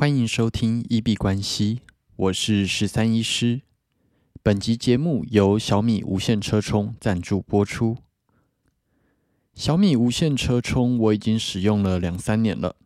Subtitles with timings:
[0.00, 1.82] 欢迎收听一币关系，
[2.16, 3.60] 我是十三医师。
[4.42, 7.98] 本集节目由小米无线车充赞助播出。
[9.54, 12.76] 小米无线车充我已经使用了两三年了，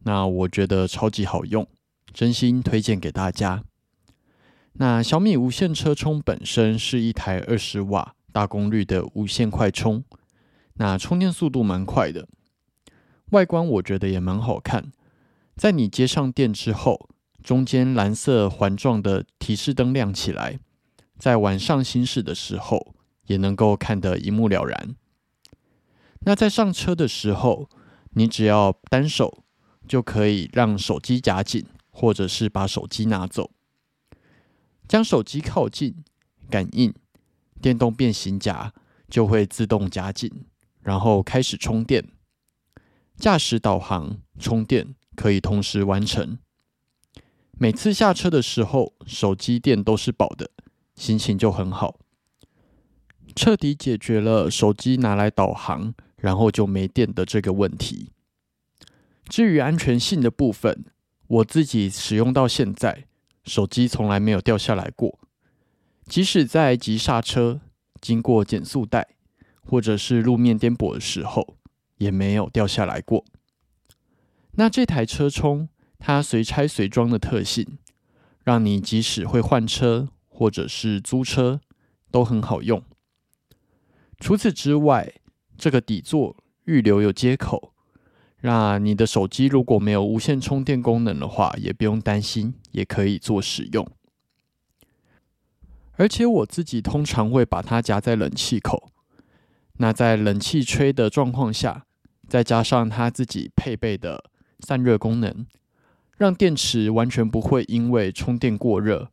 [0.00, 1.66] 那我觉得超级好用，
[2.12, 3.64] 真心推荐给大家。
[4.74, 10.04] 那小米无线车充本身是一台二十瓦大功率的无线快充，
[10.74, 12.28] 那充电速度蛮快的，
[13.30, 14.92] 外观我觉得也蛮好看。
[15.58, 17.10] 在你接上电之后，
[17.42, 20.60] 中间蓝色环状的提示灯亮起来，
[21.18, 22.94] 在晚上行驶的时候
[23.26, 24.94] 也能够看得一目了然。
[26.20, 27.68] 那在上车的时候，
[28.10, 29.42] 你只要单手
[29.88, 33.50] 就可以让手机夹紧，或者是把手机拿走，
[34.86, 36.04] 将手机靠近，
[36.48, 36.94] 感应
[37.60, 38.72] 电动变形夹
[39.08, 40.30] 就会自动夹紧，
[40.82, 42.06] 然后开始充电，
[43.16, 44.94] 驾驶导航充电。
[45.18, 46.38] 可以同时完成。
[47.58, 50.52] 每次下车的时候，手机电都是饱的，
[50.94, 51.98] 心情就很好，
[53.34, 58.12] 彻底解决了手机拿来导航，然后就没电的这个问题。
[59.28, 60.84] 至于安全性的部分，
[61.26, 63.06] 我自己使用到现在，
[63.42, 65.18] 手机从来没有掉下来过，
[66.06, 67.60] 即使在急刹车、
[68.00, 69.08] 经过减速带
[69.66, 71.56] 或者是路面颠簸的时候，
[71.96, 73.24] 也没有掉下来过。
[74.58, 75.68] 那这台车充，
[76.00, 77.78] 它随拆随装的特性，
[78.42, 81.60] 让你即使会换车或者是租车
[82.10, 82.82] 都很好用。
[84.18, 85.14] 除此之外，
[85.56, 87.72] 这个底座预留有接口，
[88.40, 93.88] 那你的手机如果没有无线充电功能的话，也不用担心，也可以做使用。
[95.92, 98.90] 而且我自己通常会把它夹在冷气口，
[99.74, 101.86] 那在冷气吹的状况下，
[102.28, 104.24] 再加上它自己配备的。
[104.60, 105.46] 散热功能，
[106.16, 109.10] 让电池完全不会因为充电过热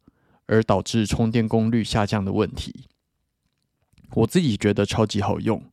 [0.48, 2.86] 而导致充电功率下降的问题。
[4.12, 5.64] 我自己觉得超级好用，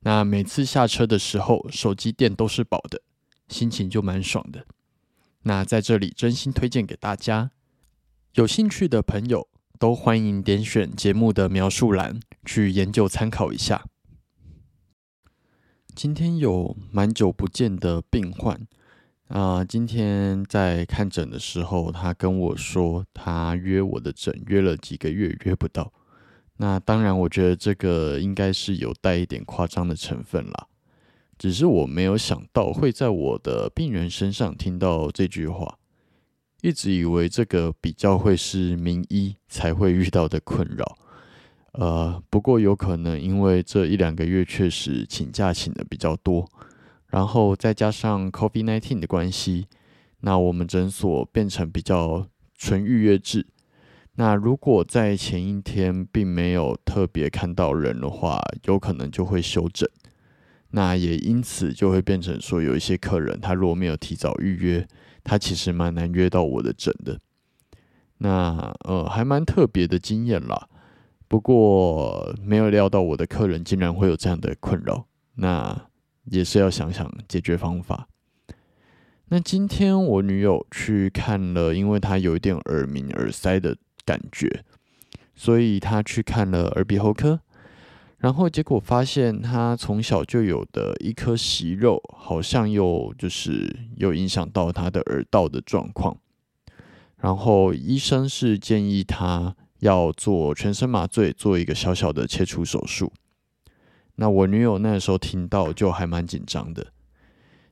[0.00, 3.02] 那每次下车的时候，手机电都是饱的，
[3.48, 4.66] 心情就蛮爽的。
[5.42, 7.50] 那在这里真心推荐给大家，
[8.34, 13.84] 有兴趣的朋友都欢迎点选节目的描述栏去研究参考一下。
[15.94, 18.66] 今天有蛮久不见的病患。
[19.32, 25.90] 啊，今天在看诊的时候，他跟我说，他约我的诊约了几个月，约不到。
[26.58, 30.66] 那当然，我觉得这个应该是有带一点夸张的成分啦。
[31.38, 35.78] 只是我没有想到会在我的病人身上听到这句话，
[36.60, 40.98] 一直以为这个比较会是名医才会遇到的困扰。
[41.72, 46.46] 呃，不过有可能因为这一两个月确实请假请的比较多。
[47.12, 49.68] 然后再加上 COVID-19 的关系，
[50.20, 53.46] 那我们诊所变成比较纯预约制。
[54.14, 59.86] 那如果在前一天并没有特别看到人的话，有可能就会休诊。
[60.70, 64.88] 那也因此就会变成说，有一些客人他如果没有提早预约，
[65.22, 67.20] 他其实蛮难约到我的诊的。
[68.18, 70.66] 那呃，还蛮特别的经验啦。
[71.28, 75.04] 不过没有料到我的客人竟然会有这样的困扰。
[75.34, 75.91] 那。
[76.24, 78.08] 也是要想想解决方法。
[79.28, 84.62] 那今天我女友去看了，因为她有一点耳鸣、耳塞的感觉，
[85.34, 87.40] 所以她去看了耳鼻喉科。
[88.18, 96.18] 然后结果发现，她从小就有的一颗息肉，好像又就是有影响到她的耳道的状况。
[97.16, 103.12] 然后医生是建议她要做全身麻醉，做一个小小的切除手术。
[104.22, 106.86] 那我女友那时候听到就还蛮紧张的。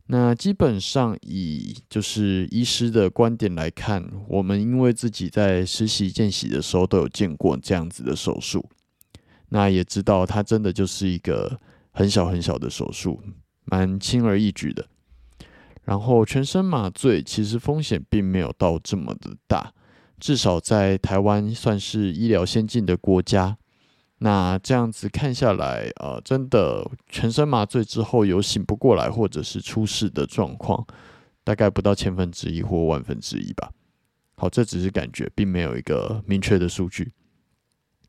[0.06, 8.68] 那基本上以就是医师的观点来看，我们因为自己在实习见习的时候都有见过这样子的手术，
[9.50, 11.60] 那也知道它真的就是一个
[11.92, 13.22] 很小很小的手术，
[13.66, 14.84] 蛮轻而易举的。
[15.84, 19.72] 然后全身麻醉其实风险并没有到这么的大，
[20.18, 23.56] 至少在台湾算是医疗先进的国家。
[24.22, 30.86] 那这样子看下来，呃，真的全身麻醉之后有醒不过来或者是出事的状况，
[31.42, 33.70] 大概不到千分之一或万分之一吧。
[34.36, 37.12] 好，这只是感觉，并没有一个明确的数据。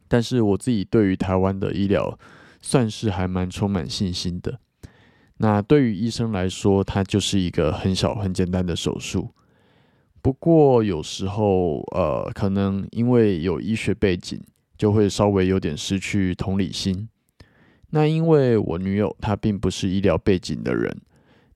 [0.09, 2.19] 但是我自己对于台湾的医疗
[2.61, 4.59] 算是还蛮充满信心的。
[5.37, 9.33] 那对于医生来说，它就是一个很小很简单的手术。
[10.21, 14.37] 不过有时候，呃，可能因为有医学背景。
[14.81, 17.07] 就会稍微有点失去同理心。
[17.91, 21.01] 那因为我女友她并不是医疗背景的人，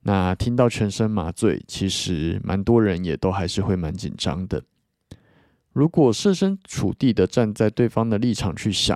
[0.04, 4.62] 那听到全身麻醉，其实蛮多人也都还是会蛮紧张的。
[5.74, 8.96] 如果设身处地的站在对方的立场去想，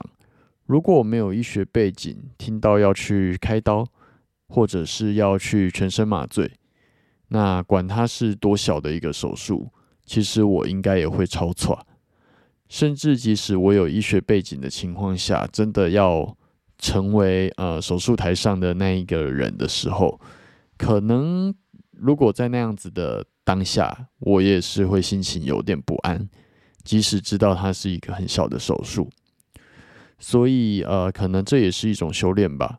[0.67, 3.83] 如果我没有医学背景，听到要去开刀，
[4.47, 6.51] 或者是要去全身麻醉，
[7.29, 9.71] 那管它是多小的一个手术，
[10.05, 11.83] 其实我应该也会超错。
[12.69, 16.37] 甚至即使我有医学背景的情况下，真的要
[16.77, 20.21] 成为呃手术台上的那一个人的时候，
[20.77, 21.53] 可能
[21.91, 26.29] 如果在那样子的当下，我也是会心情有点不安，
[26.83, 29.09] 即使知道它是一个很小的手术。
[30.19, 32.77] 所以呃，可能这也是一种修炼吧，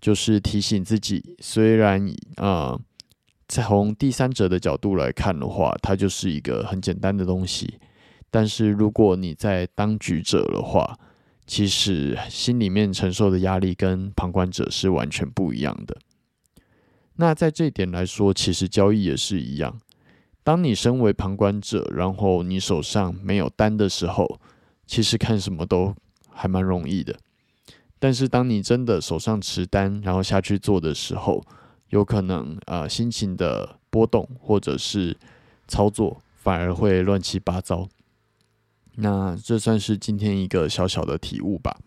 [0.00, 2.06] 就是提醒自己，虽然
[2.36, 2.78] 啊，
[3.48, 7.78] 从第三者的角度来看的话，它就是一个很简单的东西。
[8.34, 10.98] 但是如果你在当局者的话，
[11.46, 15.96] 其实心里面承受的压力跟旁观者是完全不一样的。
[17.14, 19.78] 那在这一点来说，其实交易也是一样。
[20.42, 24.40] 当你身为旁观者，然后你手上没有单的时候，
[24.84, 25.94] 其实看什么都
[26.32, 27.14] 还蛮容易的。
[28.00, 31.40] 但是当你真的手上持单，然后下去做的时候，
[31.90, 35.16] 有可能啊心情的波动或者是
[35.68, 37.88] 操作反而会乱七八糟。
[38.96, 41.78] 那这算是今天一个小小的体悟吧。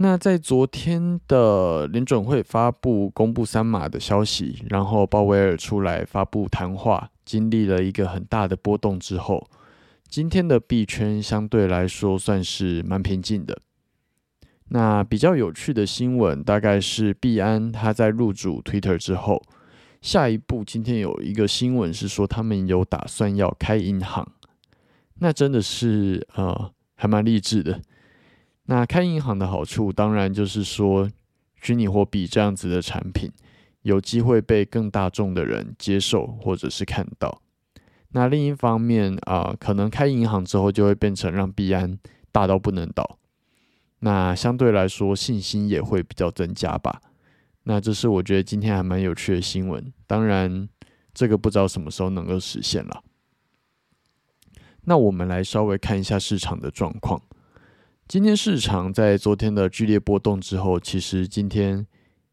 [0.00, 9.50] 那在昨天的联准会发布公布三码的消息，然后鲍威尔出来发布谈话，经历了一个很大的波动之后，
[10.08, 13.60] 今天的币圈相对来说算是蛮平静的。
[14.68, 19.42] 那比较有趣的新闻，大概是币安他在入主 Twitter 之后，
[20.00, 24.30] 下一步今天有一个新闻是说他们有打算要开银行。
[25.20, 27.80] 那真的是呃，还蛮励志的。
[28.66, 31.10] 那开银行的好处，当然就是说，
[31.56, 33.32] 虚拟货币这样子的产品，
[33.82, 37.40] 有机会被更大众的人接受或者是看到。
[38.10, 41.98] 那另一方面啊，可能开银行之后，就会变成让币安
[42.30, 43.18] 大到不能倒。
[44.00, 47.00] 那相对来说，信心也会比较增加吧。
[47.64, 49.92] 那这是我觉得今天还蛮有趣的新闻。
[50.06, 50.68] 当然，
[51.12, 53.02] 这个不知道什么时候能够实现了。
[54.88, 57.20] 那我们来稍微看一下市场的状况。
[58.08, 61.86] 今天市场在昨天的剧烈波动之后，其实今天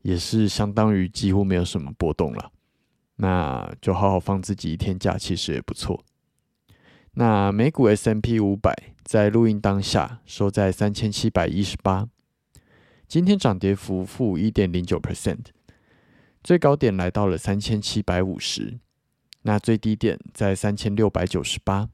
[0.04, 2.54] 也是相当于几乎没有什么波动了。
[3.18, 6.02] 那就好好放自己一天假，其实也不错。
[7.16, 8.74] 那美股 S M P 五百
[9.04, 12.08] 在录音当下收在三千七百一十八，
[13.06, 15.48] 今天涨跌幅负一点零九 percent，
[16.42, 18.80] 最高点来到了三千七百五十，
[19.42, 21.90] 那最低点在三千六百九十八。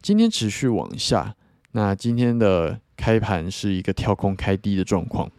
[0.00, 1.34] 今天持续往下，
[1.72, 5.30] 那今天的开盘是一个跳空开低的状况。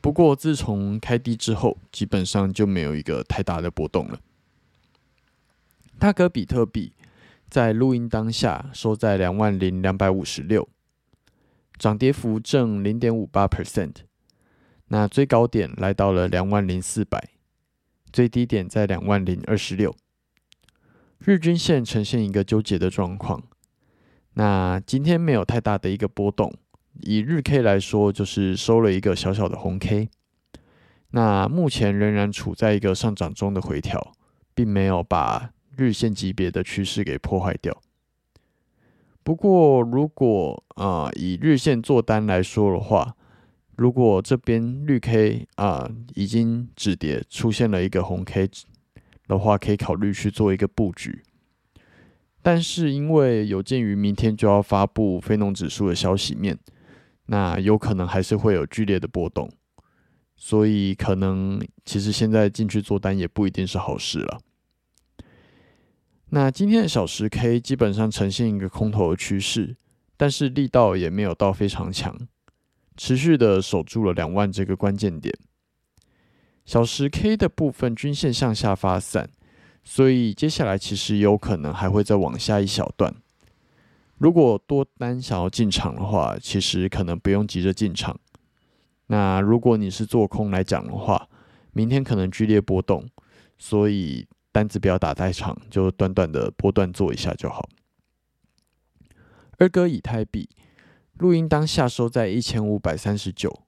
[0.00, 4.18] 不过自从开低之后，基本上就没有一个太大的波动了。
[5.98, 6.92] 大哥比特币
[7.48, 10.68] 在录音当下收在两万零两百五十六，
[11.78, 13.94] 涨跌幅正零点五八 percent。
[14.88, 17.30] 那最高点来到了两万零四百，
[18.12, 19.94] 最低点在两万零二十六。
[21.24, 23.40] 日均线呈现一个纠结的状况，
[24.34, 26.52] 那今天没有太大的一个波动，
[27.00, 30.08] 以日 K 来说，就是收了一个小小的红 K。
[31.10, 34.14] 那目前仍然处在一个上涨中的回调，
[34.52, 37.80] 并没有把日线级别的趋势给破坏掉。
[39.22, 43.14] 不过，如果啊以日线做单来说的话，
[43.76, 48.50] 如果这边绿 K 啊已经止跌，出现了一个红 K。
[49.28, 51.22] 的话，可以考虑去做一个布局，
[52.42, 56.58] 但是因为有鉴于明天就要发布非农指数的消息面，
[57.26, 59.50] 那有可能还是会有剧烈的波动，
[60.36, 64.40] 所以可能其实现在进去做单也不一定是好事了。
[66.30, 69.76] 那今天的小时 K 基本上呈现一个空头的趋势，
[70.16, 72.18] 但是力道也没有到非常强，
[72.96, 75.32] 持续的守住了两万这个关键点。
[76.64, 79.28] 小时 K 的部分均线向下发散，
[79.82, 83.14] 所以接下来其实有可能还会再往下一小段。
[84.18, 88.18] 如果多单想要进场的话，其实可能不用急着进场。
[89.08, 91.28] 那如果你是做空来讲的话，
[91.72, 93.08] 明天可能剧烈波动，
[93.58, 97.68] 所以单子不要打太长，就短短的波段做一下就好。
[99.58, 100.48] 二哥以太币
[101.14, 103.64] 录音当下收在一千五百三十九。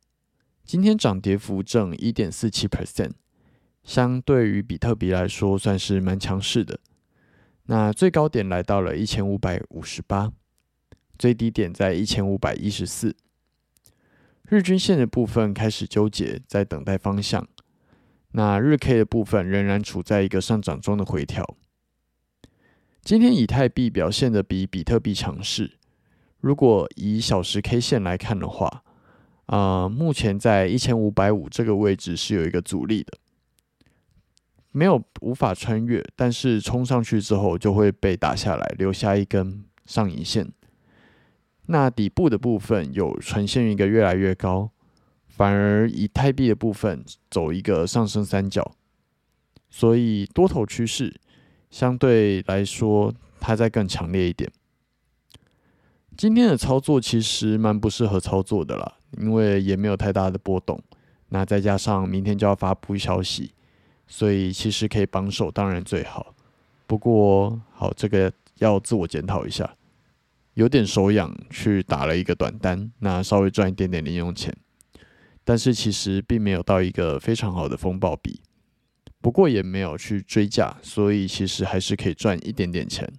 [0.65, 3.13] 今天涨跌幅正一点四七 percent，
[3.83, 6.81] 相对于比特币来说算是蛮强势的。
[7.67, 10.33] 那最高点来到了一千五百五十八，
[11.19, 13.15] 最低点在一千五百一十四。
[14.49, 17.47] 日均线的部分开始纠结，在等待方向。
[18.33, 21.57] 那日 K 的部分仍然处在一个上涨中的回调。
[23.03, 25.79] 今天以太币表现的比比特币强势。
[26.41, 28.83] 如果以小时 K 线来看的话，
[29.47, 33.13] 啊，目前在一千五百五这个位置是有一个阻力的，
[34.71, 40.51] 没有无法穿越，但是冲上去之后就会被打下来，留下一根上影线。
[41.67, 44.71] 那底部的部分有呈现一个越来越高，
[45.29, 48.75] 反而以太币的部分走一个上升三角，
[49.71, 51.21] 所以多头趋势
[51.71, 54.51] 相对来说它在更强烈一点。
[56.17, 60.81] 今天的操作其实蛮不适合操作的啦，因为也没有太大的波动。
[61.29, 63.53] 那再加上明天就要发布消息，
[64.07, 66.35] 所以其实可以帮手当然最好。
[66.87, 69.77] 不过好，这个要自我检讨一下，
[70.55, 74.55] 有点手痒，去打了一个短单，那稍微赚一点点零用钱，
[75.43, 78.41] 但是其实并没有到一个非常好的风暴比。
[79.21, 83.11] 不过也没有去追价，所以其实还是可以赚一点点钱。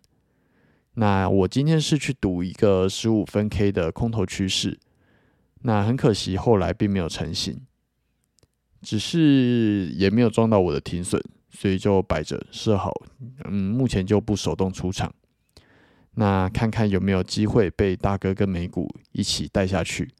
[0.94, 4.80] 那我今天是去赌一个十五分 K 的空头趋势，
[5.68, 7.60] 那很可惜后来并没有成型，
[8.84, 11.20] 只是也没有撞到我的停损，
[11.50, 12.94] 所以就摆着设好，
[13.46, 15.12] 嗯，目前就不手动出场，
[16.14, 20.14] 那看看有没有机会被大哥跟美股一起带下去，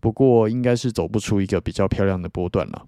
[0.00, 2.86] 不过应该是走不出一个比较漂亮的波段了，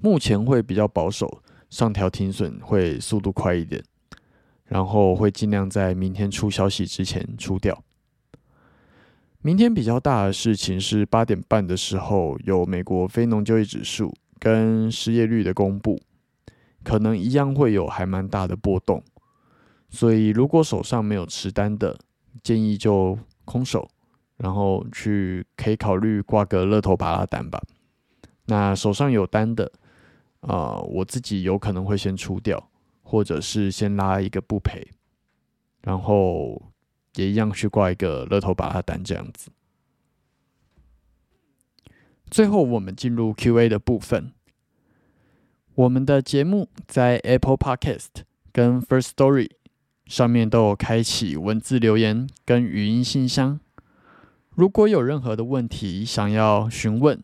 [0.00, 1.40] 目前会比较保守，
[1.70, 3.80] 上调停损会速度快一点。
[4.68, 7.84] 然后会尽量在明天出消息之前出掉。
[9.46, 16.02] 明天比较大的事情是八点半的时候有美国非农就业指数跟失业率的公布，
[16.82, 19.00] 可能一样会有还蛮大的波动。
[19.88, 21.96] 所以如果手上没有持单的，
[22.42, 23.88] 建议就空手，
[24.36, 27.62] 然后去可以考虑挂个乐透巴拉单吧。
[28.46, 29.70] 那手上有单的，
[30.40, 32.68] 啊，我自己有可能会先出掉。
[33.04, 34.84] 或者是先拉一个不赔，
[35.82, 36.60] 然后
[37.16, 39.50] 也一样去挂一个乐透把它单这样子。
[42.30, 44.32] 最后我们进入 Q&A 的部分。
[45.74, 49.50] 我们的节目在 Apple Podcast 跟 First Story
[50.06, 53.60] 上面都有开启文字留言跟语音信箱。
[54.50, 57.22] 如果有任何的问题想要询问、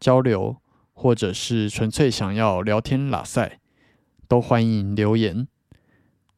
[0.00, 0.56] 交流，
[0.92, 3.60] 或者是纯粹想要聊天拉塞。
[4.26, 5.46] 都欢迎留言，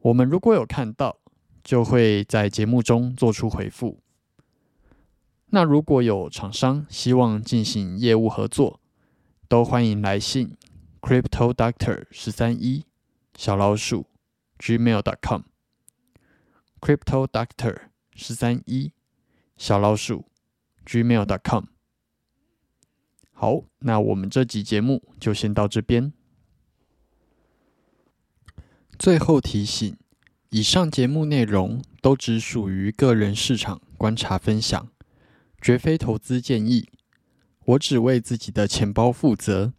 [0.00, 1.18] 我们如果有看到，
[1.66, 3.99] 就会在节目中做出回复。
[5.46, 8.80] 那如果有厂商希望进行业务合作，
[9.49, 10.56] 都欢迎来信
[11.00, 12.85] crypto doctor 十三一
[13.35, 14.06] 小老鼠
[14.61, 15.42] gmail dot com
[16.80, 17.76] crypto doctor
[18.14, 18.92] 十三一
[19.56, 20.26] 小老鼠
[20.85, 21.64] gmail dot com。
[23.32, 26.12] 好，那我们这集节目就先到这边。
[28.96, 29.96] 最后提醒：
[30.50, 34.88] 以上节目内容都只属于个人市场观察分享，
[35.60, 36.88] 绝非投资建议。
[37.64, 39.72] 我只为自己的钱包负责。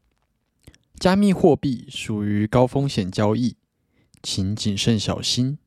[1.00, 3.56] 加密货币属于高风险交易，
[4.22, 5.58] 请谨慎小心。